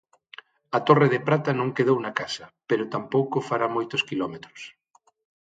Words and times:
A 0.77 0.79
torre 0.87 1.07
de 1.13 1.19
prata 1.27 1.51
non 1.59 1.73
quedou 1.77 1.97
na 2.01 2.15
casa, 2.19 2.45
pero 2.69 2.91
tampouco 2.93 3.45
fará 3.49 3.67
moitos 3.75 4.01
quilómetros. 4.09 4.61